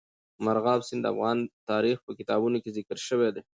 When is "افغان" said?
1.13-1.37